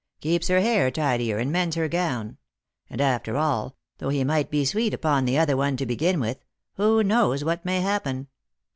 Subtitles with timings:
[0.19, 2.37] Keeps her hair tidier, and mends her gown.
[2.89, 6.43] And after all— though he might be sweet upon the other one to begin with—
[6.77, 8.25] who knows what may happen